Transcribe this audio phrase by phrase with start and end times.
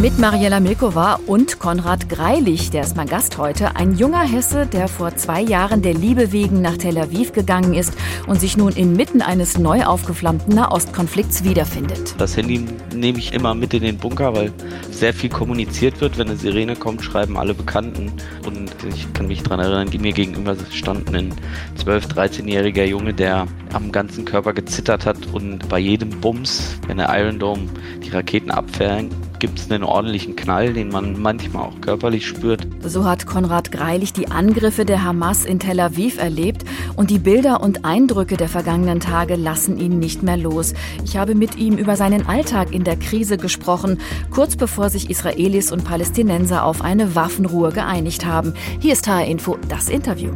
[0.00, 3.76] Mit Mariella Milkova und Konrad Greilich, der ist mein Gast heute.
[3.76, 7.94] Ein junger Hesse, der vor zwei Jahren der Liebe wegen nach Tel Aviv gegangen ist
[8.26, 12.14] und sich nun inmitten eines neu aufgeflammten Nahostkonflikts wiederfindet.
[12.18, 12.64] Das Handy
[12.94, 14.50] nehme ich immer mit in den Bunker, weil
[14.90, 16.16] sehr viel kommuniziert wird.
[16.16, 18.12] Wenn eine Sirene kommt, schreiben alle Bekannten.
[18.46, 21.34] Und ich kann mich daran erinnern, die mir gegenüber standen ein
[21.78, 27.14] 12-, 13-jähriger Junge, der am ganzen Körper gezittert hat und bei jedem Bums, wenn der
[27.16, 27.68] Iron Dome
[28.02, 29.06] die Raketen abfährt,
[29.42, 32.64] gibt es einen ordentlichen Knall, den man manchmal auch körperlich spürt.
[32.80, 36.62] So hat Konrad Greilich die Angriffe der Hamas in Tel Aviv erlebt
[36.94, 40.74] und die Bilder und Eindrücke der vergangenen Tage lassen ihn nicht mehr los.
[41.04, 43.98] Ich habe mit ihm über seinen Alltag in der Krise gesprochen,
[44.30, 48.54] kurz bevor sich Israelis und Palästinenser auf eine Waffenruhe geeinigt haben.
[48.78, 50.30] Hier ist HR Info das Interview.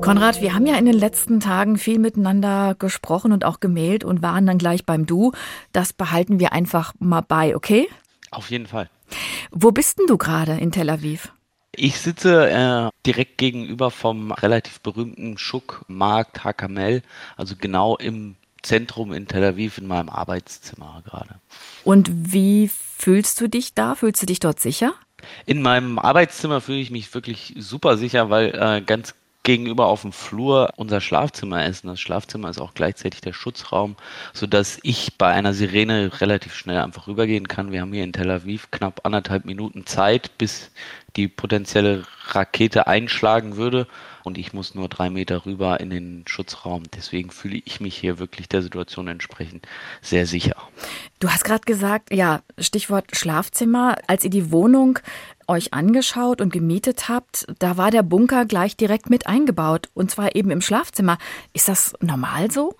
[0.00, 4.22] Konrad, wir haben ja in den letzten Tagen viel miteinander gesprochen und auch gemailt und
[4.22, 5.32] waren dann gleich beim Du.
[5.72, 7.88] Das behalten wir einfach mal bei, okay?
[8.30, 8.90] Auf jeden Fall.
[9.50, 11.32] Wo bist denn du gerade in Tel Aviv?
[11.76, 17.02] Ich sitze äh, direkt gegenüber vom relativ berühmten Schuk-Markt Hakamel,
[17.36, 21.40] also genau im Zentrum in Tel Aviv in meinem Arbeitszimmer gerade.
[21.84, 23.94] Und wie fühlst du dich da?
[23.94, 24.94] Fühlst du dich dort sicher?
[25.46, 30.12] In meinem Arbeitszimmer fühle ich mich wirklich super sicher, weil äh, ganz gegenüber auf dem
[30.12, 31.84] Flur unser Schlafzimmer ist.
[31.84, 33.94] Und das Schlafzimmer ist auch gleichzeitig der Schutzraum,
[34.32, 37.70] sodass ich bei einer Sirene relativ schnell einfach rübergehen kann.
[37.70, 40.70] Wir haben hier in Tel Aviv knapp anderthalb Minuten Zeit, bis
[41.16, 43.86] die potenzielle Rakete einschlagen würde.
[44.24, 46.84] Und ich muss nur drei Meter rüber in den Schutzraum.
[46.96, 49.68] Deswegen fühle ich mich hier wirklich der Situation entsprechend
[50.00, 50.56] sehr sicher.
[51.20, 53.96] Du hast gerade gesagt, ja, Stichwort Schlafzimmer.
[54.06, 54.98] Als ihr die Wohnung
[55.48, 59.88] euch angeschaut und gemietet habt, da war der Bunker gleich direkt mit eingebaut.
[59.94, 61.18] Und zwar eben im Schlafzimmer.
[61.52, 62.74] Ist das normal so?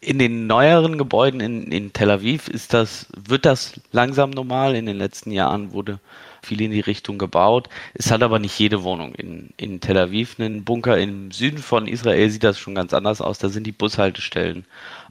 [0.00, 4.76] In den neueren Gebäuden in, in Tel Aviv ist das, wird das langsam normal.
[4.76, 5.98] In den letzten Jahren wurde
[6.42, 7.68] viel in die Richtung gebaut.
[7.94, 10.98] Es hat aber nicht jede Wohnung in, in Tel Aviv einen Bunker.
[10.98, 13.38] Im Süden von Israel sieht das schon ganz anders aus.
[13.38, 14.64] Da sind die Bushaltestellen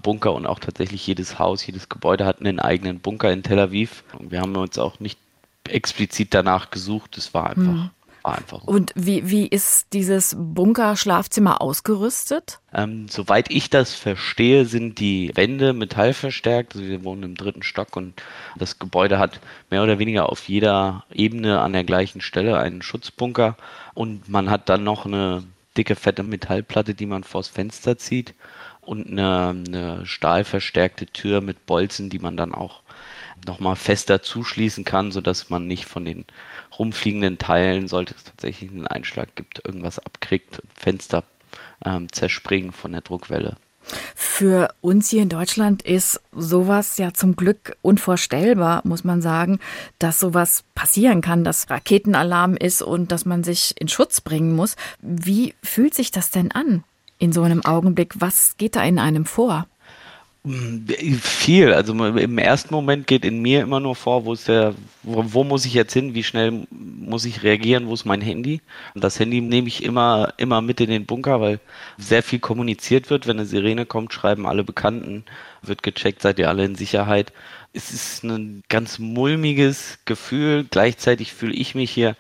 [0.04, 4.04] Bunker und auch tatsächlich jedes Haus, jedes Gebäude hat einen eigenen Bunker in Tel Aviv.
[4.18, 5.20] Und wir haben uns auch nicht
[5.70, 7.18] explizit danach gesucht.
[7.18, 7.66] Es war einfach.
[7.66, 7.90] Hm.
[8.24, 8.64] Einfach.
[8.66, 12.60] Und wie, wie ist dieses Bunker-Schlafzimmer ausgerüstet?
[12.74, 16.76] Ähm, soweit ich das verstehe, sind die Wände metallverstärkt.
[16.76, 18.22] Also wir wohnen im dritten Stock und
[18.58, 19.40] das Gebäude hat
[19.70, 23.56] mehr oder weniger auf jeder Ebene an der gleichen Stelle einen Schutzbunker.
[23.94, 25.46] Und man hat dann noch eine
[25.78, 28.34] dicke, fette Metallplatte, die man vors Fenster zieht
[28.82, 32.82] und eine, eine stahlverstärkte Tür mit Bolzen, die man dann auch
[33.46, 36.26] nochmal fester zuschließen kann, sodass man nicht von den
[36.78, 41.24] rumfliegenden Teilen, sollte es tatsächlich einen Einschlag gibt, irgendwas abkriegt, Fenster
[41.86, 43.58] ähm, zerspringen von der Druckwelle.
[44.16, 49.60] Für uns hier in Deutschland ist sowas ja zum Glück unvorstellbar, muss man sagen,
[49.98, 54.76] dass sowas passieren kann, dass Raketenalarm ist und dass man sich in Schutz bringen muss.
[55.02, 56.84] Wie fühlt sich das denn an
[57.18, 58.16] in so einem Augenblick?
[58.20, 59.68] Was geht da in einem vor?
[61.22, 61.74] Viel.
[61.74, 65.44] Also im ersten Moment geht in mir immer nur vor, wo ist der, wo, wo,
[65.44, 68.62] muss ich jetzt hin, wie schnell muss ich reagieren, wo ist mein Handy?
[68.94, 71.60] Und das Handy nehme ich immer, immer mit in den Bunker, weil
[71.98, 73.28] sehr viel kommuniziert wird.
[73.28, 75.26] Wenn eine Sirene kommt, schreiben alle Bekannten,
[75.62, 77.34] wird gecheckt, seid ihr alle in Sicherheit.
[77.74, 80.66] Es ist ein ganz mulmiges Gefühl.
[80.70, 82.16] Gleichzeitig fühle ich mich hier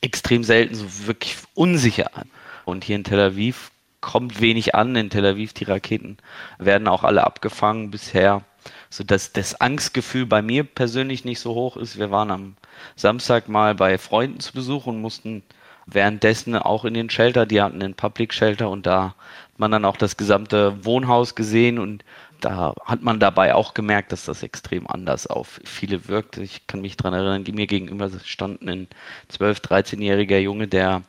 [0.00, 2.30] extrem selten so wirklich unsicher an.
[2.64, 3.71] Und hier in Tel Aviv
[4.02, 5.54] kommt wenig an in Tel Aviv.
[5.54, 6.18] Die Raketen
[6.58, 8.42] werden auch alle abgefangen bisher,
[8.90, 11.98] sodass das Angstgefühl bei mir persönlich nicht so hoch ist.
[11.98, 12.56] Wir waren am
[12.96, 15.42] Samstag mal bei Freunden zu Besuch und mussten
[15.86, 19.14] währenddessen auch in den Shelter, die hatten einen Public Shelter und da
[19.52, 22.04] hat man dann auch das gesamte Wohnhaus gesehen und
[22.40, 26.38] da hat man dabei auch gemerkt, dass das extrem anders auf viele wirkt.
[26.38, 28.88] Ich kann mich daran erinnern, mir gegenüber standen ein
[29.30, 31.02] 12-, 13-jähriger Junge, der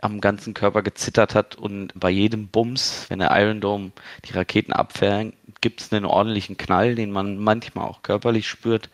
[0.00, 3.92] am ganzen Körper gezittert hat und bei jedem Bums, wenn der Iron Dome
[4.24, 8.90] die Raketen abfährt, gibt es einen ordentlichen Knall, den man manchmal auch körperlich spürt,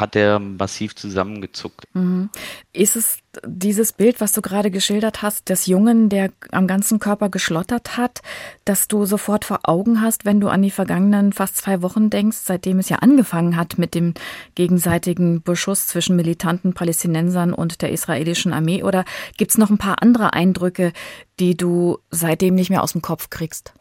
[0.00, 1.84] hat er massiv zusammengezuckt.
[1.94, 2.30] Mhm.
[2.72, 7.30] Ist es dieses Bild, was du gerade geschildert hast, des Jungen, der am ganzen Körper
[7.30, 8.20] geschlottert hat,
[8.64, 12.38] dass du sofort vor Augen hast, wenn du an die vergangenen fast zwei Wochen denkst,
[12.44, 14.14] seitdem es ja angefangen hat mit dem
[14.54, 18.82] gegenseitigen Beschuss zwischen militanten Palästinensern und der israelischen Armee?
[18.82, 19.04] Oder
[19.38, 20.92] gibt es noch ein paar andere Eindrücke,
[21.40, 23.72] die du seitdem nicht mehr aus dem Kopf kriegst?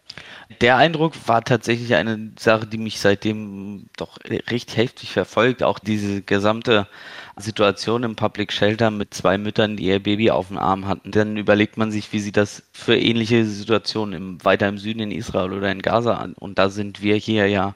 [0.60, 5.64] Der Eindruck war tatsächlich eine Sache, die mich seitdem doch recht heftig verfolgt.
[5.64, 6.88] Auch die diese gesamte
[7.38, 11.12] Situation im Public Shelter mit zwei Müttern, die ihr Baby auf dem Arm hatten.
[11.12, 15.12] Dann überlegt man sich, wie sieht das für ähnliche Situationen im, weiter im Süden in
[15.12, 16.34] Israel oder in Gaza an.
[16.34, 17.76] Und da sind wir hier ja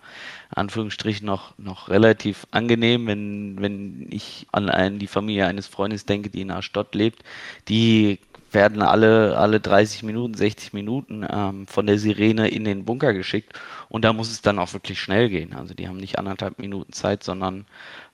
[0.50, 6.30] Anführungsstrichen noch, noch relativ angenehm, wenn, wenn ich an einen, die Familie eines Freundes denke,
[6.30, 6.64] die in einer
[6.94, 7.24] lebt,
[7.68, 8.20] die
[8.56, 13.54] werden alle, alle 30 Minuten, 60 Minuten ähm, von der Sirene in den Bunker geschickt
[13.90, 15.54] und da muss es dann auch wirklich schnell gehen.
[15.54, 17.66] Also die haben nicht anderthalb Minuten Zeit, sondern,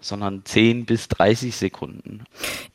[0.01, 2.25] sondern 10 bis 30 Sekunden.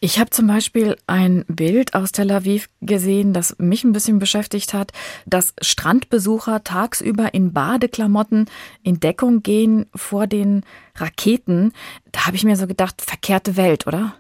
[0.00, 4.72] Ich habe zum Beispiel ein Bild aus Tel Aviv gesehen, das mich ein bisschen beschäftigt
[4.72, 4.92] hat,
[5.26, 8.46] dass Strandbesucher tagsüber in Badeklamotten
[8.82, 10.64] in Deckung gehen vor den
[10.94, 11.72] Raketen.
[12.12, 14.14] Da habe ich mir so gedacht, verkehrte Welt, oder?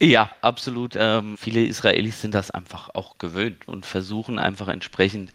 [0.00, 0.94] Ja, absolut.
[0.96, 5.32] Ähm, viele Israelis sind das einfach auch gewöhnt und versuchen einfach entsprechend,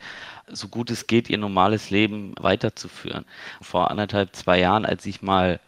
[0.48, 3.25] so gut es geht, ihr normales Leben weiterzuführen.
[3.62, 5.60] Vor anderthalb, zwei Jahren, als ich mal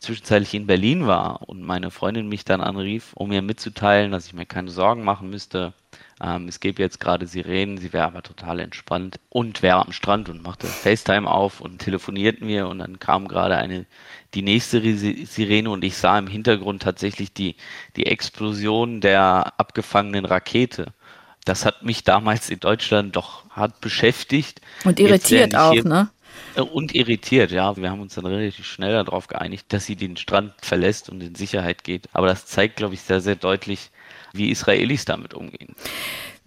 [0.00, 4.32] zwischenzeitlich in Berlin war und meine Freundin mich dann anrief, um mir mitzuteilen, dass ich
[4.32, 5.72] mir keine Sorgen machen müsste,
[6.20, 10.28] ähm, es gäbe jetzt gerade Sirenen, sie wäre aber total entspannt und wäre am Strand
[10.28, 13.86] und machte FaceTime auf und telefonierten wir und dann kam gerade eine,
[14.34, 14.80] die nächste
[15.26, 17.56] Sirene und ich sah im Hintergrund tatsächlich die,
[17.96, 20.92] die Explosion der abgefangenen Rakete.
[21.44, 24.60] Das hat mich damals in Deutschland doch hart beschäftigt.
[24.84, 26.10] Und irritiert auch, ne?
[26.54, 27.76] Äh, und irritiert, ja.
[27.76, 31.34] Wir haben uns dann relativ schnell darauf geeinigt, dass sie den Strand verlässt und in
[31.34, 32.08] Sicherheit geht.
[32.12, 33.90] Aber das zeigt, glaube ich, sehr, sehr deutlich,
[34.32, 35.74] wie Israelis damit umgehen.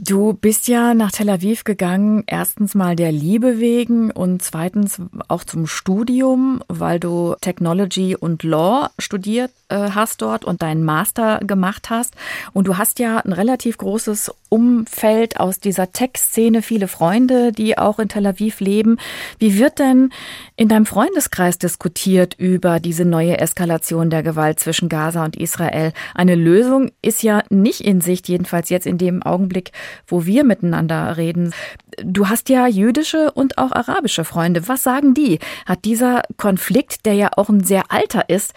[0.03, 5.44] Du bist ja nach Tel Aviv gegangen, erstens mal der Liebe wegen und zweitens auch
[5.44, 11.89] zum Studium, weil du Technology und Law studiert äh, hast dort und deinen Master gemacht
[11.89, 12.13] hast.
[12.53, 17.98] Und du hast ja ein relativ großes Umfeld aus dieser Tech-Szene, viele Freunde, die auch
[18.00, 18.98] in Tel Aviv leben.
[19.39, 20.12] Wie wird denn
[20.57, 25.94] in deinem Freundeskreis diskutiert über diese neue Eskalation der Gewalt zwischen Gaza und Israel?
[26.13, 29.71] Eine Lösung ist ja nicht in Sicht, jedenfalls jetzt in dem Augenblick,
[30.07, 31.53] wo wir miteinander reden.
[32.03, 34.67] Du hast ja jüdische und auch arabische Freunde.
[34.67, 35.39] Was sagen die?
[35.65, 38.53] Hat dieser Konflikt, der ja auch ein sehr alter ist,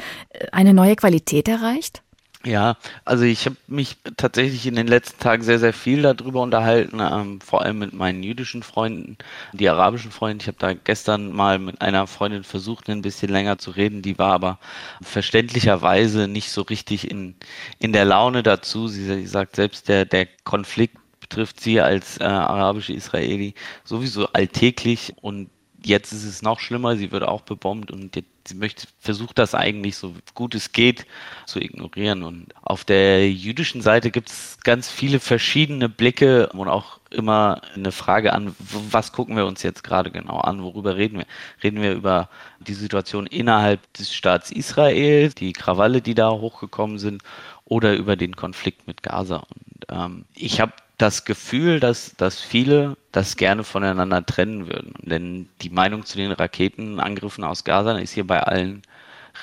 [0.53, 2.05] eine neue Qualität erreicht?
[2.47, 2.77] Ja,
[3.07, 7.41] also ich habe mich tatsächlich in den letzten Tagen sehr, sehr viel darüber unterhalten, ähm,
[7.41, 9.17] vor allem mit meinen jüdischen Freunden,
[9.55, 10.43] die arabischen Freunde.
[10.43, 14.19] Ich habe da gestern mal mit einer Freundin versucht, ein bisschen länger zu reden, die
[14.19, 14.59] war aber
[15.01, 17.35] verständlicherweise nicht so richtig in,
[17.79, 18.89] in der Laune dazu.
[18.89, 25.49] Sie, sagt selbst, der, der Konflikt betrifft sie als äh, arabische Israeli sowieso alltäglich und
[25.87, 29.55] jetzt ist es noch schlimmer, sie wird auch bebombt und jetzt, sie möchte, versucht das
[29.55, 31.07] eigentlich so gut es geht
[31.47, 32.23] zu ignorieren.
[32.23, 37.93] Und auf der jüdischen Seite gibt es ganz viele verschiedene Blicke und auch immer eine
[37.93, 41.27] Frage an, was gucken wir uns jetzt gerade genau an, worüber reden wir?
[41.63, 42.29] Reden wir über
[42.61, 47.23] die Situation innerhalb des Staats Israel, die Krawalle, die da hochgekommen sind,
[47.67, 49.37] oder über den Konflikt mit Gaza?
[49.37, 50.73] Und ähm, ich habe
[51.05, 54.95] das Gefühl, dass, dass viele das gerne voneinander trennen würden.
[55.03, 58.81] Denn die Meinung zu den Raketenangriffen aus Gaza ist hier bei allen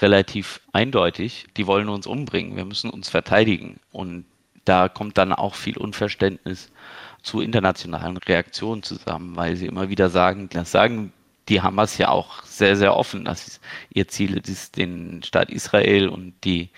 [0.02, 1.46] relativ eindeutig.
[1.58, 2.56] Die wollen uns umbringen.
[2.56, 3.80] Wir müssen uns verteidigen.
[3.92, 4.26] Und
[4.66, 6.72] da kommt dann auch viel Unverständnis
[7.22, 11.14] zu internationalen Reaktionen zusammen, weil sie immer wieder sagen, das sagen
[11.48, 13.60] die Hamas ja auch sehr, sehr offen, dass
[13.94, 16.70] ihr Ziel ist, den Staat Israel und die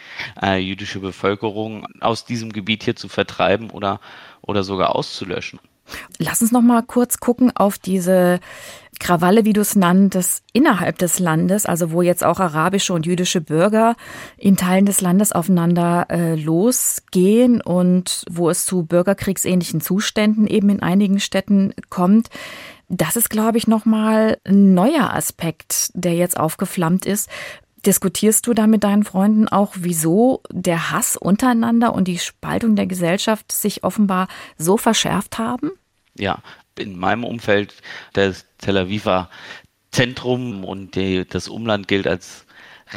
[0.42, 4.00] äh, jüdische Bevölkerung aus diesem Gebiet hier zu vertreiben oder,
[4.46, 5.60] oder sogar auszulöschen.
[6.18, 8.40] Lass uns noch mal kurz gucken auf diese
[9.00, 13.42] Krawalle, wie du es nanntest, innerhalb des Landes, also wo jetzt auch arabische und jüdische
[13.42, 13.96] Bürger
[14.38, 20.82] in Teilen des Landes aufeinander äh, losgehen und wo es zu bürgerkriegsähnlichen Zuständen eben in
[20.82, 22.30] einigen Städten kommt.
[22.88, 27.30] Das ist, glaube ich, nochmal ein neuer Aspekt, der jetzt aufgeflammt ist.
[27.86, 32.88] Diskutierst du da mit deinen Freunden auch, wieso der Hass untereinander und die Spaltung der
[32.88, 35.72] Gesellschaft sich offenbar so verschärft haben?
[36.18, 36.40] Ja,
[36.78, 37.76] in meinem Umfeld,
[38.14, 39.30] das Tel Aviver
[39.92, 42.46] Zentrum und die, das Umland gilt als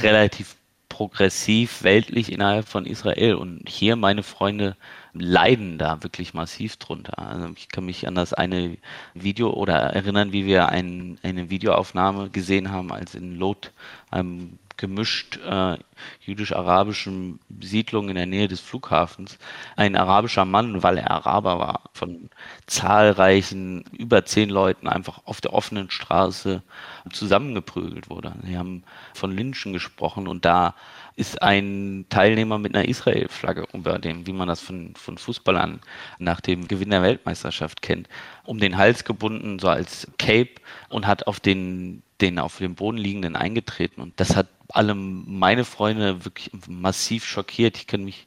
[0.03, 0.57] relativ
[0.89, 3.35] progressiv weltlich innerhalb von Israel.
[3.35, 4.77] Und hier meine Freunde
[5.13, 7.19] leiden da wirklich massiv drunter.
[7.19, 8.79] Also ich kann mich an das eine
[9.13, 13.73] Video oder erinnern, wie wir ein, eine Videoaufnahme gesehen haben, als in Lot,
[14.11, 15.79] einem gemischt äh,
[16.21, 19.39] jüdisch-arabischen Siedlung in der Nähe des Flughafens,
[19.77, 22.29] ein arabischer Mann, weil er Araber war, von
[22.67, 26.63] zahlreichen, über zehn Leuten einfach auf der offenen Straße
[27.11, 28.35] zusammengeprügelt wurde.
[28.45, 30.75] Sie haben von Lynchen gesprochen und da
[31.17, 35.81] ist ein Teilnehmer mit einer Israel-Flagge über dem, wie man das von, von Fußballern
[36.19, 38.09] nach dem Gewinn der Weltmeisterschaft kennt,
[38.45, 42.99] um den Hals gebunden, so als Cape und hat auf den den auf dem Boden
[42.99, 44.01] liegenden eingetreten.
[44.01, 47.77] Und das hat alle meine Freunde wirklich massiv schockiert.
[47.77, 48.27] Ich kann mich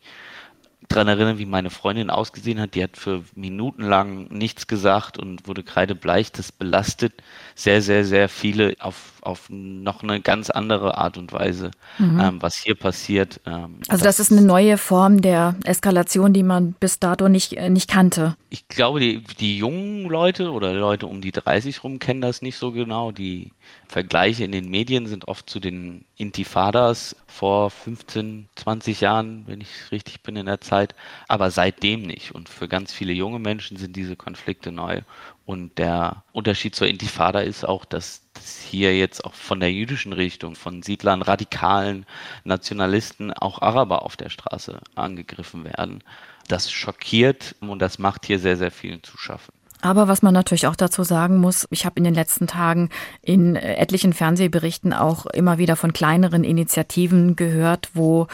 [0.87, 2.75] daran erinnern, wie meine Freundin ausgesehen hat.
[2.75, 6.31] Die hat für Minuten lang nichts gesagt und wurde kreidebleich.
[6.31, 7.13] Das belastet
[7.55, 12.19] sehr, sehr, sehr viele auf, auf noch eine ganz andere Art und Weise, mhm.
[12.19, 13.39] ähm, was hier passiert.
[13.45, 17.53] Ähm, also das, das, ist eine neue Form der Eskalation, die man bis dato nicht,
[17.53, 18.35] äh, nicht kannte.
[18.49, 22.57] Ich glaube, die, die jungen Leute oder Leute um die 30 rum kennen das nicht
[22.57, 23.11] so genau.
[23.11, 23.51] Die
[23.87, 29.69] Vergleiche in den Medien sind oft zu den Intifadas vor 15, 20 Jahren, wenn ich
[29.91, 30.95] richtig bin in der Zeit,
[31.27, 32.33] aber seitdem nicht.
[32.33, 35.01] Und für ganz viele junge Menschen sind diese Konflikte neu.
[35.49, 38.21] Und der Unterschied zur Intifada ist auch, dass,
[38.69, 42.05] hier jetzt auch von der jüdischen Richtung, von Siedlern, Radikalen,
[42.43, 46.03] Nationalisten, auch Araber auf der Straße angegriffen werden.
[46.47, 49.58] Das schockiert und das macht hier sehr, sehr vielen zu schaffen.
[49.81, 52.89] Aber was man natürlich auch dazu sagen muss, ich habe in den letzten Tagen
[53.21, 58.27] in äh, etlichen Fernsehberichten auch immer wieder von kleineren Initiativen gehört, wo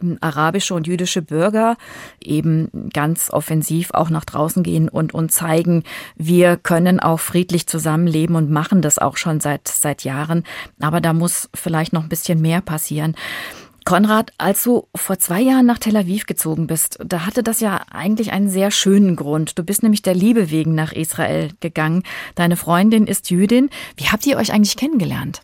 [0.00, 1.76] hm, arabische und jüdische Bürger
[2.22, 5.84] eben ganz offensiv auch nach draußen gehen und, und zeigen,
[6.16, 10.44] wir können auch friedlich zusammenleben und machen das auch schon seit, seit Jahren.
[10.80, 13.16] Aber da muss vielleicht noch ein bisschen mehr passieren.
[13.86, 17.82] Konrad, als du vor zwei Jahren nach Tel Aviv gezogen bist, da hatte das ja
[17.88, 19.60] eigentlich einen sehr schönen Grund.
[19.60, 22.02] Du bist nämlich der Liebe wegen nach Israel gegangen.
[22.34, 23.70] Deine Freundin ist Jüdin.
[23.96, 25.42] Wie habt ihr euch eigentlich kennengelernt?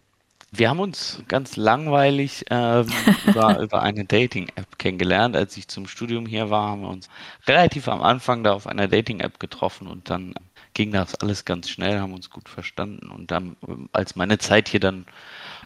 [0.51, 2.89] Wir haben uns ganz langweilig ähm,
[3.29, 5.37] über, über eine Dating-App kennengelernt.
[5.37, 7.09] Als ich zum Studium hier war, haben wir uns
[7.47, 10.35] relativ am Anfang da auf einer Dating-App getroffen und dann
[10.75, 13.09] ging das alles ganz schnell, haben uns gut verstanden.
[13.09, 13.57] Und dann,
[13.93, 15.07] als meine Zeit hier dann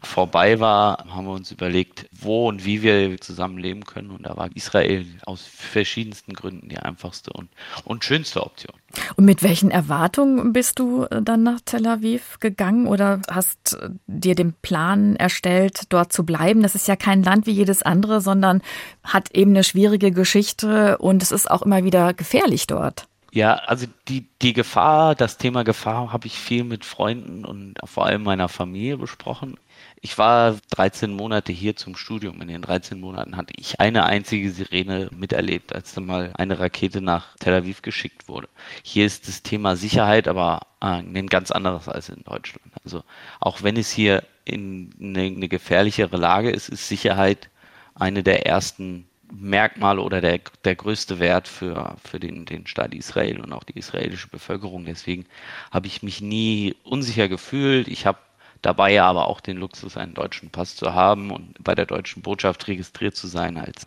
[0.02, 4.10] vorbei war, haben wir uns überlegt, wo und wie wir zusammenleben können.
[4.10, 7.48] Und da war Israel aus verschiedensten Gründen die einfachste und,
[7.84, 8.74] und schönste Option.
[9.16, 13.90] Und mit welchen Erwartungen bist du äh, dann nach Tel Aviv gegangen oder hast äh,
[14.06, 16.62] dir den Plan erstellt, dort zu bleiben?
[16.62, 18.62] Das ist ja kein Land wie jedes andere, sondern
[19.02, 23.06] hat eben eine schwierige Geschichte und es ist auch immer wieder gefährlich dort.
[23.32, 28.06] Ja, also die, die Gefahr, das Thema Gefahr habe ich viel mit Freunden und vor
[28.06, 29.58] allem meiner Familie besprochen.
[30.06, 32.40] Ich war 13 Monate hier zum Studium.
[32.40, 37.00] In den 13 Monaten hatte ich eine einzige Sirene miterlebt, als dann mal eine Rakete
[37.00, 38.48] nach Tel Aviv geschickt wurde.
[38.84, 42.72] Hier ist das Thema Sicherheit aber äh, ein ganz anderes als in Deutschland.
[42.84, 43.02] Also
[43.40, 47.50] auch wenn es hier in eine, eine gefährlichere Lage ist, ist Sicherheit
[47.96, 53.40] eine der ersten Merkmale oder der, der größte Wert für, für den, den Staat Israel
[53.40, 54.84] und auch die israelische Bevölkerung.
[54.84, 55.26] Deswegen
[55.72, 57.88] habe ich mich nie unsicher gefühlt.
[57.88, 58.18] Ich habe
[58.66, 62.22] dabei ja aber auch den Luxus, einen deutschen Pass zu haben und bei der deutschen
[62.22, 63.86] Botschaft registriert zu sein als,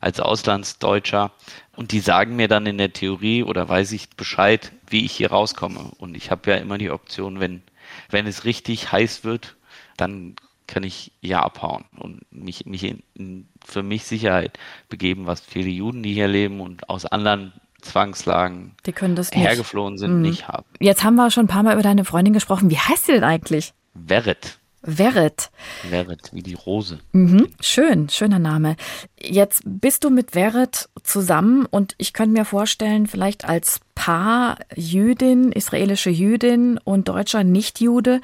[0.00, 1.30] als Auslandsdeutscher.
[1.76, 5.30] Und die sagen mir dann in der Theorie oder weiß ich Bescheid, wie ich hier
[5.30, 5.92] rauskomme.
[5.98, 7.62] Und ich habe ja immer die Option, wenn,
[8.08, 9.56] wenn es richtig heiß wird,
[9.98, 15.42] dann kann ich ja abhauen und mich, mich in, in für mich Sicherheit begeben, was
[15.42, 17.52] viele Juden, die hier leben und aus anderen
[17.82, 20.22] Zwangslagen die können das hergeflohen sind, mhm.
[20.22, 20.64] nicht haben.
[20.80, 22.70] Jetzt haben wir schon ein paar Mal über deine Freundin gesprochen.
[22.70, 23.74] Wie heißt sie denn eigentlich?
[24.06, 24.58] Verret.
[24.82, 25.50] Verret.
[25.88, 26.98] Verret, wie die Rose.
[27.12, 28.76] Mhm, schön, schöner Name.
[29.18, 35.52] Jetzt bist du mit Verret zusammen und ich könnte mir vorstellen, vielleicht als Paar Jüdin,
[35.52, 38.20] israelische Jüdin und deutscher Nichtjude,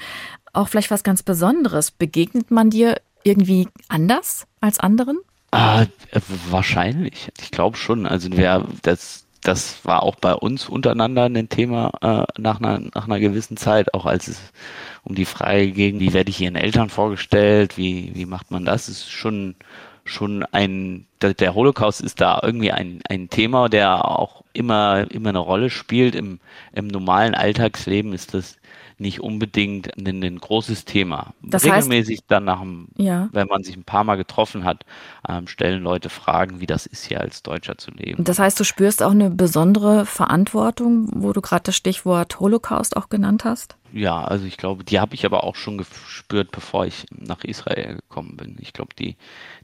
[0.53, 1.91] auch vielleicht was ganz Besonderes.
[1.91, 5.19] Begegnet man dir irgendwie anders als anderen?
[5.53, 5.87] Ah,
[6.51, 7.31] wahrscheinlich.
[7.41, 8.07] Ich glaube schon.
[8.07, 13.07] Also wer das das war auch bei uns untereinander ein Thema äh, nach, einer, nach
[13.07, 14.53] einer gewissen Zeit, auch als es
[15.03, 18.89] um die Frage ging, wie werde ich ihren Eltern vorgestellt, wie, wie macht man das,
[18.89, 19.55] ist schon,
[20.05, 25.39] schon ein, der Holocaust ist da irgendwie ein, ein Thema, der auch immer, immer eine
[25.39, 26.15] Rolle spielt.
[26.15, 26.41] Im,
[26.73, 28.57] im normalen Alltagsleben ist das
[29.01, 31.33] nicht unbedingt ein, ein großes Thema.
[31.43, 33.29] Das Regelmäßig heißt, dann nach dem, ja.
[33.33, 34.85] wenn man sich ein paar Mal getroffen hat,
[35.29, 38.23] ähm, stellen Leute Fragen, wie das ist hier als Deutscher zu leben.
[38.23, 43.09] Das heißt, du spürst auch eine besondere Verantwortung, wo du gerade das Stichwort Holocaust auch
[43.09, 43.77] genannt hast?
[43.93, 47.97] Ja, also ich glaube, die habe ich aber auch schon gespürt, bevor ich nach Israel
[47.97, 48.57] gekommen bin.
[48.61, 49.17] Ich glaube, die,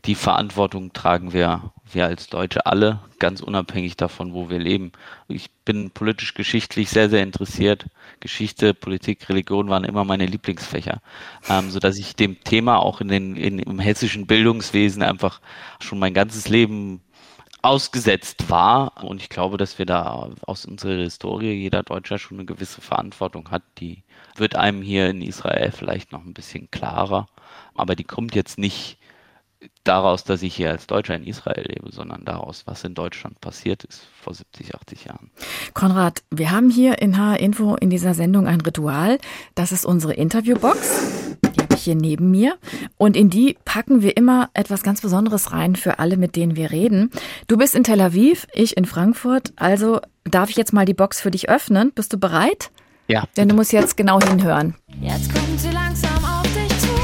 [0.05, 4.91] die Verantwortung tragen wir, wir als Deutsche alle, ganz unabhängig davon, wo wir leben.
[5.29, 7.87] Ich bin politisch-geschichtlich sehr, sehr interessiert.
[8.19, 11.01] Geschichte, Politik, Religion waren immer meine Lieblingsfächer,
[11.49, 15.41] ähm, so dass ich dem Thema auch in den, in, im hessischen Bildungswesen einfach
[15.79, 17.01] schon mein ganzes Leben
[17.63, 19.05] ausgesetzt war.
[19.05, 23.51] Und ich glaube, dass wir da aus unserer Historie jeder Deutscher schon eine gewisse Verantwortung
[23.51, 23.63] hat.
[23.79, 24.03] Die
[24.39, 27.29] wird einem hier in Israel vielleicht noch ein bisschen klarer.
[27.75, 28.99] Aber die kommt jetzt nicht
[29.85, 33.85] daraus, dass ich hier als Deutscher in Israel lebe, sondern daraus, was in Deutschland passiert
[33.85, 35.31] ist vor 70, 80 Jahren.
[35.75, 39.19] Konrad, wir haben hier in HR Info in dieser Sendung ein Ritual.
[39.55, 41.37] Das ist unsere Interviewbox.
[41.55, 42.57] Die habe ich hier neben mir.
[42.97, 46.71] Und in die packen wir immer etwas ganz Besonderes rein für alle, mit denen wir
[46.71, 47.11] reden.
[47.49, 49.53] Du bist in Tel Aviv, ich in Frankfurt.
[49.57, 51.93] Also darf ich jetzt mal die Box für dich öffnen?
[51.93, 52.71] Bist du bereit?
[53.09, 53.25] Ja.
[53.37, 54.75] Denn du musst jetzt genau hinhören.
[55.01, 56.95] Jetzt kommt sie langsam auf dich zu.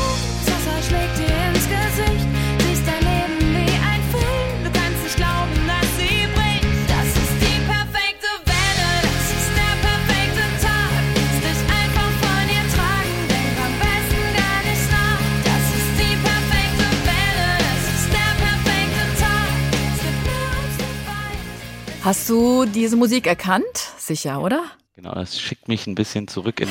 [0.44, 2.26] Das Wasser schlägt dir ins Gesicht.
[2.58, 4.64] Siehst dein Leben wie ein Film.
[4.64, 6.66] Du kannst nicht glauben, dass sie bricht.
[6.90, 8.90] Das ist die perfekte Welle.
[9.06, 10.90] Das ist der perfekte Tag.
[11.22, 13.16] Lass dich einfach von ihr tragen.
[13.30, 15.22] Denk am besten gar nicht nach.
[15.46, 17.48] Das ist die perfekte Welle.
[17.62, 19.50] Das ist der perfekte Tag.
[19.94, 22.04] Es gibt mehr als du weißt.
[22.04, 23.76] Hast du diese Musik erkannt?
[23.98, 24.64] Sicher, oder?
[24.94, 26.68] Genau, das schickt mich ein bisschen zurück in,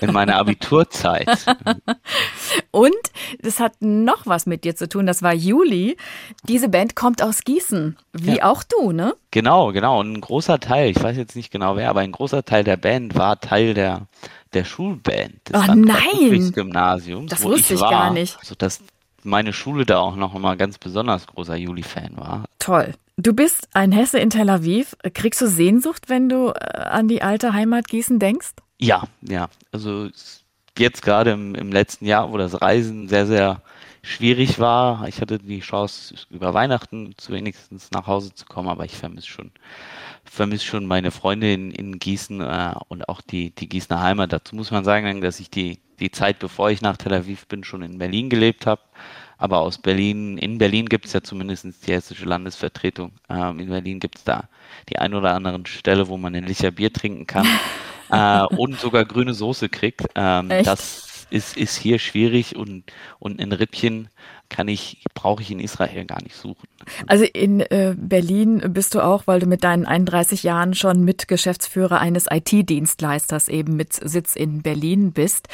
[0.00, 1.28] in meine Abiturzeit.
[2.72, 2.90] Und
[3.40, 5.06] das hat noch was mit dir zu tun.
[5.06, 5.96] Das war Juli.
[6.44, 8.50] Diese Band kommt aus Gießen, wie Ja.
[8.50, 9.14] auch du, ne?
[9.30, 10.00] Genau, genau.
[10.00, 12.76] Und ein großer Teil, ich weiß jetzt nicht genau wer, aber ein großer Teil der
[12.76, 14.08] Band war Teil der,
[14.52, 16.50] der Schulband des Oh nein!
[16.52, 17.30] Gymnasiums.
[17.30, 17.90] Das wusste ich war.
[17.90, 18.36] gar nicht.
[18.40, 18.80] Also, dass
[19.24, 22.44] meine Schule da auch noch mal ganz besonders großer Juli-Fan war.
[22.58, 22.94] Toll.
[23.16, 24.96] Du bist ein Hesse in Tel Aviv.
[25.12, 28.52] Kriegst du Sehnsucht, wenn du äh, an die alte Heimat Gießen denkst?
[28.78, 29.48] Ja, ja.
[29.72, 30.08] Also
[30.78, 33.60] jetzt gerade im, im letzten Jahr, wo das Reisen sehr, sehr
[34.02, 35.06] schwierig war.
[35.08, 39.28] Ich hatte die Chance, über Weihnachten zu wenigstens nach Hause zu kommen, aber ich vermisse
[39.28, 39.50] schon,
[40.24, 44.32] vermisse schon meine Freunde in, in Gießen äh, und auch die, die Gießener Heimat.
[44.32, 47.64] Dazu muss man sagen, dass ich die, die Zeit, bevor ich nach Tel Aviv bin,
[47.64, 48.82] schon in Berlin gelebt habe.
[49.38, 53.12] Aber aus Berlin, in Berlin gibt es ja zumindest die hessische Landesvertretung.
[53.30, 54.48] Ähm, in Berlin gibt es da
[54.88, 57.46] die ein oder anderen Stelle, wo man ein Licher Bier trinken kann
[58.10, 60.04] äh, und sogar grüne Soße kriegt.
[60.14, 62.84] Ähm, das ist, ist hier schwierig und,
[63.18, 64.08] und ein Rippchen
[64.48, 66.68] kann ich, brauche ich in Israel gar nicht suchen.
[67.06, 72.00] Also in äh, Berlin bist du auch, weil du mit deinen 31 Jahren schon Mitgeschäftsführer
[72.00, 75.48] eines IT-Dienstleisters eben mit Sitz in Berlin bist.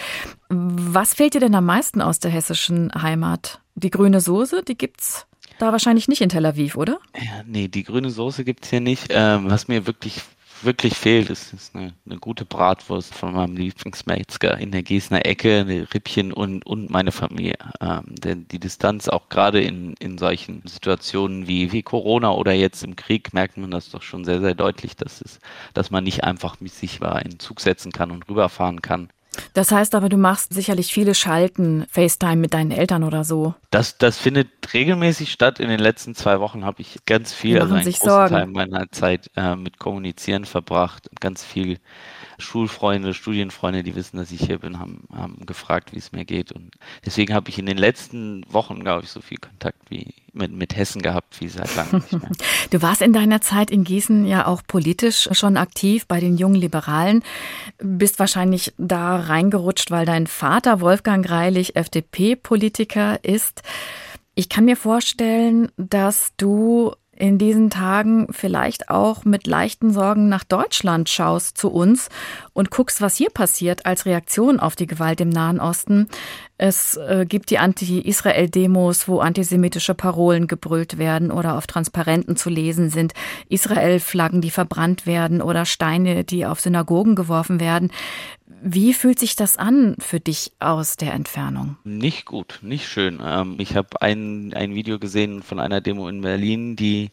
[0.49, 3.61] Was fehlt dir denn am meisten aus der hessischen Heimat?
[3.75, 5.27] Die grüne Soße, die gibt's
[5.59, 6.99] da wahrscheinlich nicht in Tel Aviv, oder?
[7.15, 9.07] Ja, nee, die grüne Soße gibt's hier nicht.
[9.11, 10.21] Ähm, was mir wirklich,
[10.63, 15.61] wirklich fehlt, ist, ist eine, eine gute Bratwurst von meinem Lieblingsmetzger in der Gießener Ecke,
[15.61, 17.57] eine Rippchen und, und meine Familie.
[17.81, 22.83] Ähm, denn die Distanz auch gerade in, in solchen Situationen wie, wie Corona oder jetzt
[22.85, 25.41] im Krieg merkt man das doch schon sehr, sehr deutlich, dass es,
[25.75, 29.09] dass man nicht einfach mit sich war in den Zug setzen kann und rüberfahren kann.
[29.55, 33.55] Das heißt aber, du machst sicherlich viele Schalten, FaceTime mit deinen Eltern oder so.
[33.71, 35.61] Das, das findet regelmäßig statt.
[35.61, 38.35] In den letzten zwei Wochen habe ich ganz viel, also einen großen Sorgen.
[38.35, 41.09] Teil meiner Zeit äh, mit Kommunizieren verbracht.
[41.21, 41.79] Ganz viel
[42.39, 46.53] Schulfreunde, Studienfreunde, die wissen, dass ich hier bin, haben, haben gefragt, wie es mir geht.
[46.53, 46.73] Und
[47.05, 50.77] deswegen habe ich in den letzten Wochen, glaube ich, so viel Kontakt wie mit, mit
[50.77, 52.31] Hessen gehabt, wie seit langem nicht mehr.
[52.71, 56.57] Du warst in deiner Zeit in Gießen ja auch politisch schon aktiv bei den jungen
[56.57, 57.23] Liberalen,
[57.79, 63.63] bist wahrscheinlich da reingerutscht, weil dein Vater Wolfgang Greilich FDP-Politiker ist.
[64.35, 70.45] Ich kann mir vorstellen, dass du in diesen Tagen vielleicht auch mit leichten Sorgen nach
[70.45, 72.09] Deutschland schaust zu uns
[72.53, 76.09] und guckst, was hier passiert als Reaktion auf die Gewalt im Nahen Osten.
[76.59, 82.89] Es äh, gibt die Anti-Israel-Demos, wo antisemitische Parolen gebrüllt werden oder auf Transparenten zu lesen
[82.89, 83.13] sind,
[83.49, 87.91] Israel-Flaggen, die verbrannt werden oder Steine, die auf Synagogen geworfen werden.
[88.47, 91.77] Wie fühlt sich das an für dich aus der Entfernung?
[91.85, 93.21] Nicht gut, nicht schön.
[93.25, 97.11] Ähm, ich habe ein, ein Video gesehen von einer Demo in Berlin, die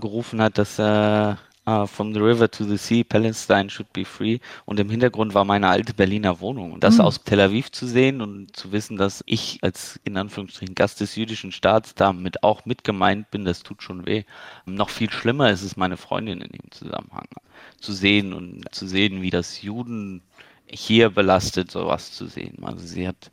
[0.00, 1.34] gerufen hat, dass äh,
[1.68, 4.38] uh, From the River to the Sea, Palestine should be free.
[4.64, 6.72] Und im Hintergrund war meine alte Berliner Wohnung.
[6.72, 7.04] Und das Mhm.
[7.04, 11.16] aus Tel Aviv zu sehen und zu wissen, dass ich als in Anführungsstrichen Gast des
[11.16, 14.24] jüdischen Staats damit auch mitgemeint bin, das tut schon weh.
[14.66, 17.26] Noch viel schlimmer ist es, meine Freundin in dem Zusammenhang
[17.80, 20.22] zu sehen und zu sehen, wie das Juden
[20.70, 22.56] hier belastet, sowas zu sehen.
[22.62, 23.30] Also sie hat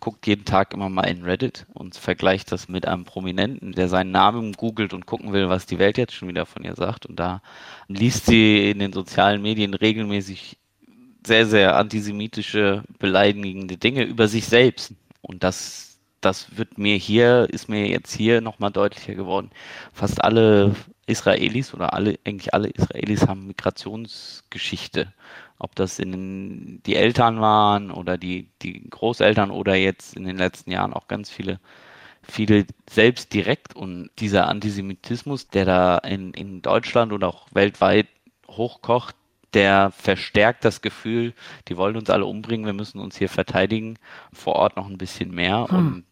[0.00, 4.10] guckt jeden Tag immer mal in Reddit und vergleicht das mit einem Prominenten, der seinen
[4.10, 7.06] Namen googelt und gucken will, was die Welt jetzt schon wieder von ihr sagt.
[7.06, 7.42] Und da
[7.88, 10.58] liest sie in den sozialen Medien regelmäßig
[11.26, 14.92] sehr, sehr antisemitische, beleidigende Dinge über sich selbst.
[15.22, 19.50] Und das, das wird mir hier, ist mir jetzt hier nochmal deutlicher geworden.
[19.92, 20.74] Fast alle
[21.06, 25.12] Israelis oder alle, eigentlich alle Israelis haben Migrationsgeschichte.
[25.58, 30.70] Ob das in die Eltern waren oder die, die Großeltern oder jetzt in den letzten
[30.70, 31.60] Jahren auch ganz viele,
[32.22, 33.76] viele selbst direkt.
[33.76, 38.08] Und dieser Antisemitismus, der da in, in Deutschland oder auch weltweit
[38.48, 39.14] hochkocht,
[39.54, 41.32] der verstärkt das Gefühl,
[41.68, 43.98] die wollen uns alle umbringen, wir müssen uns hier verteidigen,
[44.32, 45.68] vor Ort noch ein bisschen mehr.
[45.68, 45.76] Hm.
[45.76, 46.04] Und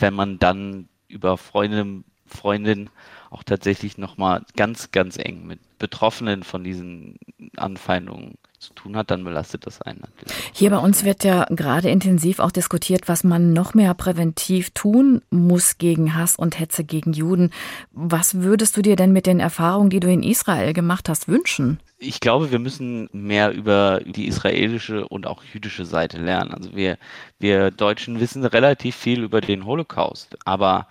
[0.00, 2.90] wenn man dann über Freunde Freundin
[3.36, 7.18] auch tatsächlich nochmal ganz, ganz eng mit Betroffenen von diesen
[7.56, 10.34] Anfeindungen zu tun hat, dann belastet das einen natürlich.
[10.54, 15.20] Hier bei uns wird ja gerade intensiv auch diskutiert, was man noch mehr präventiv tun
[15.30, 17.50] muss gegen Hass und Hetze gegen Juden.
[17.92, 21.78] Was würdest du dir denn mit den Erfahrungen, die du in Israel gemacht hast, wünschen?
[21.98, 26.52] Ich glaube, wir müssen mehr über die israelische und auch jüdische Seite lernen.
[26.52, 26.98] Also wir,
[27.38, 30.88] wir Deutschen wissen relativ viel über den Holocaust, aber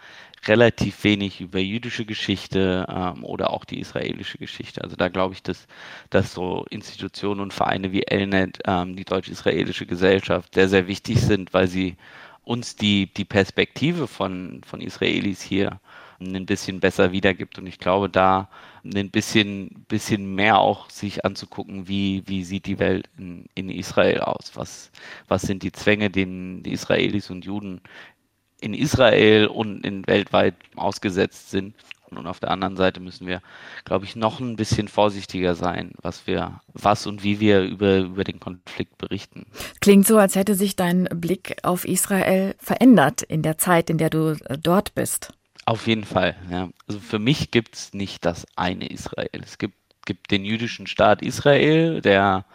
[0.48, 4.84] relativ wenig über jüdische Geschichte ähm, oder auch die israelische Geschichte.
[4.84, 5.68] Also da glaube ich, dass,
[6.10, 11.54] dass so Institutionen und Vereine wie Elnet, ähm, die deutsch-israelische Gesellschaft, sehr, sehr wichtig sind,
[11.54, 11.98] weil sie
[12.44, 15.80] uns die, die Perspektive von, von Israelis hier
[16.20, 17.58] ein bisschen besser wiedergibt.
[17.58, 18.50] Und ich glaube, da
[18.84, 24.22] ein bisschen, bisschen mehr auch sich anzugucken, wie, wie sieht die Welt in, in Israel
[24.22, 24.52] aus?
[24.56, 24.92] Was,
[25.28, 27.82] was sind die Zwänge, denen die Israelis und Juden
[28.62, 31.76] in Israel und in weltweit ausgesetzt sind.
[32.12, 33.42] Und auf der anderen Seite müssen wir,
[33.84, 38.24] glaube ich, noch ein bisschen vorsichtiger sein, was wir, was und wie wir über, über
[38.24, 39.46] den Konflikt berichten.
[39.82, 44.10] Klingt so, als hätte sich dein Blick auf Israel verändert in der Zeit, in der
[44.10, 45.34] du äh, dort bist.
[45.66, 46.70] Auf jeden Fall, ja.
[46.88, 49.42] Also für mich gibt es nicht das eine Israel.
[49.44, 52.46] Es gibt, gibt den jüdischen Staat Israel, der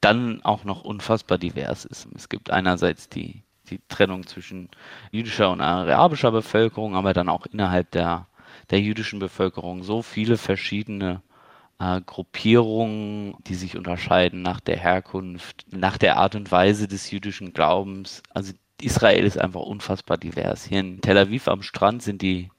[0.00, 2.08] dann auch noch unfassbar divers ist.
[2.14, 4.68] Es gibt einerseits die die Trennung zwischen
[5.10, 8.26] jüdischer und arabischer Bevölkerung, aber dann auch innerhalb der,
[8.70, 11.22] der jüdischen Bevölkerung so viele verschiedene
[11.78, 17.52] äh, Gruppierungen, die sich unterscheiden nach der Herkunft, nach der Art und Weise des jüdischen
[17.52, 18.22] Glaubens.
[18.34, 20.64] Also Israel ist einfach unfassbar divers.
[20.64, 22.50] Hier in Tel Aviv am Strand sind die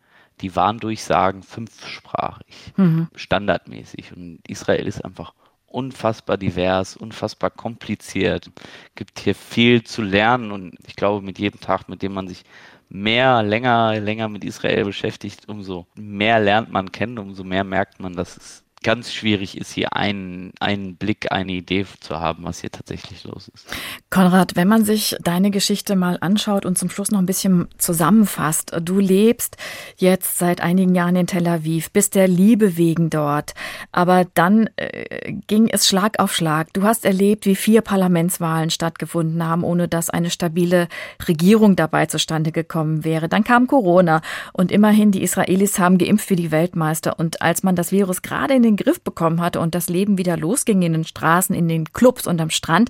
[0.42, 3.08] die Warndurchsagen fünfsprachig, mhm.
[3.16, 4.14] standardmäßig.
[4.16, 5.34] Und Israel ist einfach
[5.74, 8.52] unfassbar divers, unfassbar kompliziert.
[8.96, 12.44] Gibt hier viel zu lernen und ich glaube, mit jedem Tag, mit dem man sich
[12.90, 18.14] mehr, länger, länger mit Israel beschäftigt, umso mehr lernt man kennen, umso mehr merkt man,
[18.14, 22.72] dass es ganz schwierig ist, hier einen, einen Blick, eine Idee zu haben, was hier
[22.72, 23.68] tatsächlich los ist.
[24.10, 28.72] Konrad, wenn man sich deine Geschichte mal anschaut und zum Schluss noch ein bisschen zusammenfasst,
[28.82, 29.58] du lebst
[29.98, 33.54] jetzt seit einigen Jahren in Tel Aviv, bist der Liebe wegen dort,
[33.92, 36.74] aber dann äh, ging es Schlag auf Schlag.
[36.74, 40.88] Du hast erlebt, wie vier Parlamentswahlen stattgefunden haben, ohne dass eine stabile
[41.28, 43.30] Regierung dabei zustande gekommen wäre.
[43.30, 44.22] Dann kam Corona
[44.54, 48.56] und immerhin die Israelis haben geimpft wie die Weltmeister und als man das Virus gerade
[48.56, 51.68] in den den Griff bekommen hatte und das Leben wieder losging in den Straßen, in
[51.68, 52.90] den Clubs und am Strand,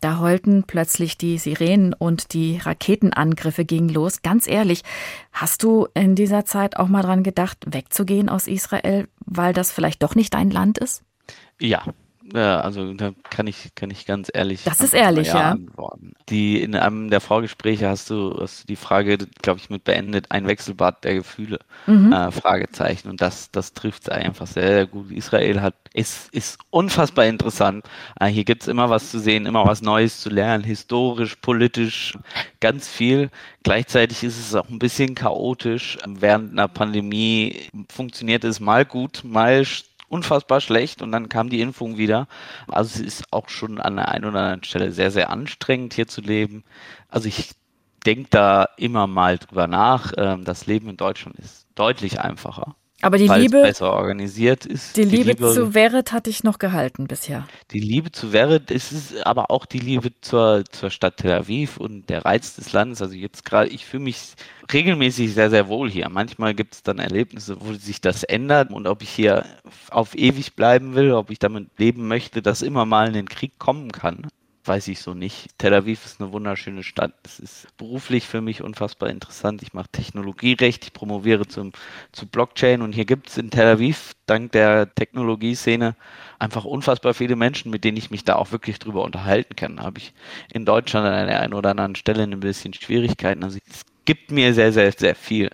[0.00, 4.22] da heulten plötzlich die Sirenen und die Raketenangriffe gingen los.
[4.22, 4.82] Ganz ehrlich,
[5.32, 10.02] hast du in dieser Zeit auch mal dran gedacht, wegzugehen aus Israel, weil das vielleicht
[10.02, 11.02] doch nicht dein Land ist?
[11.58, 11.84] Ja,
[12.32, 14.64] ja, also da kann ich, kann ich ganz ehrlich.
[14.64, 15.52] Das ist ehrlich, ja.
[15.52, 16.12] Antworten.
[16.28, 20.26] Die in einem der Vorgespräche hast du, hast du die Frage, glaube ich, mit beendet,
[20.30, 21.58] ein Wechselbad der Gefühle.
[21.86, 22.12] Mhm.
[22.12, 23.08] Äh, Fragezeichen.
[23.08, 25.10] Und das, das trifft es einfach sehr, sehr gut.
[25.10, 27.84] Israel hat, ist, ist unfassbar interessant.
[28.20, 32.16] Äh, hier gibt es immer was zu sehen, immer was Neues zu lernen, historisch, politisch,
[32.60, 33.30] ganz viel.
[33.62, 35.98] Gleichzeitig ist es auch ein bisschen chaotisch.
[36.06, 39.64] Während einer Pandemie funktioniert es mal gut, mal
[40.10, 42.26] unfassbar schlecht und dann kam die Impfung wieder.
[42.68, 46.08] Also es ist auch schon an der einen oder anderen Stelle sehr, sehr anstrengend hier
[46.08, 46.64] zu leben.
[47.08, 47.52] Also ich
[48.06, 50.12] denke da immer mal drüber nach.
[50.16, 52.74] Ähm, das Leben in Deutschland ist deutlich einfacher.
[53.02, 54.96] Aber die Liebe besser organisiert ist.
[54.96, 57.46] Die, die Liebe, Liebe, zu Verret hatte ich noch gehalten bisher.
[57.70, 61.78] Die Liebe zu Verret ist es aber auch die Liebe zur, zur Stadt Tel Aviv
[61.78, 63.00] und der Reiz des Landes.
[63.00, 64.34] Also jetzt gerade, ich fühle mich
[64.72, 66.08] regelmäßig sehr, sehr wohl hier.
[66.08, 69.44] Manchmal gibt es dann Erlebnisse, wo sich das ändert und ob ich hier
[69.90, 73.92] auf ewig bleiben will, ob ich damit leben möchte, dass immer mal ein Krieg kommen
[73.92, 74.26] kann
[74.64, 75.58] weiß ich so nicht.
[75.58, 77.14] Tel Aviv ist eine wunderschöne Stadt.
[77.24, 79.62] Es ist beruflich für mich unfassbar interessant.
[79.62, 81.72] Ich mache Technologierecht, ich promoviere zum,
[82.12, 85.96] zu Blockchain und hier gibt es in Tel Aviv dank der Technologieszene
[86.38, 89.76] einfach unfassbar viele Menschen, mit denen ich mich da auch wirklich drüber unterhalten kann.
[89.76, 90.12] Da habe ich
[90.52, 93.42] in Deutschland an der einen oder anderen Stelle ein bisschen Schwierigkeiten.
[93.42, 95.50] Also es gibt mir sehr, sehr, sehr viel.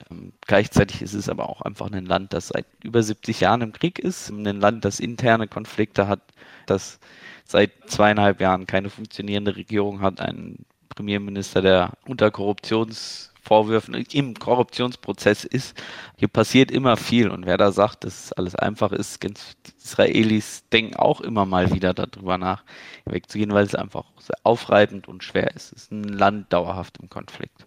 [0.47, 3.99] Gleichzeitig ist es aber auch einfach ein Land, das seit über 70 Jahren im Krieg
[3.99, 6.21] ist, ein Land, das interne Konflikte hat,
[6.67, 6.99] das
[7.47, 15.81] seit zweieinhalb Jahren keine funktionierende Regierung hat, einen Premierminister, der unter Korruptionsvorwürfen im Korruptionsprozess ist.
[16.17, 19.35] Hier passiert immer viel und wer da sagt, dass alles einfach ist, die
[19.83, 22.65] Israelis denken auch immer mal wieder darüber nach,
[23.05, 25.73] wegzugehen, weil es einfach sehr aufreibend und schwer ist.
[25.73, 27.67] Es ist ein Land dauerhaft im Konflikt.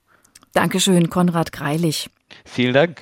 [0.54, 2.10] Dankeschön, Konrad Greilich.
[2.46, 3.02] Vielen Dank.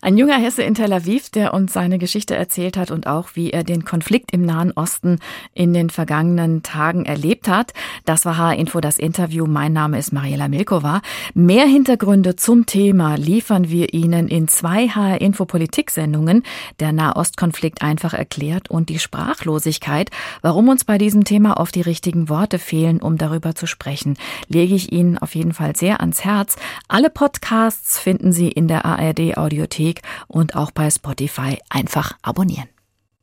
[0.00, 3.50] Ein junger Hesse in Tel Aviv, der uns seine Geschichte erzählt hat und auch, wie
[3.50, 5.18] er den Konflikt im Nahen Osten
[5.54, 7.72] in den vergangenen Tagen erlebt hat.
[8.04, 9.46] Das war H-Info, das Interview.
[9.46, 11.00] Mein Name ist Mariela Milkova.
[11.34, 16.42] Mehr Hintergründe zum Thema liefern wir Ihnen in zwei H-Info Politik-Sendungen.
[16.80, 20.10] Der Nahostkonflikt einfach erklärt und die Sprachlosigkeit.
[20.42, 24.16] Warum uns bei diesem Thema oft die richtigen Worte fehlen, um darüber zu sprechen,
[24.48, 26.56] lege ich Ihnen auf jeden Fall sehr ans Herz.
[26.88, 32.68] Alle Podcasts finden Sie in der ARD Audiothek und auch bei Spotify einfach abonnieren.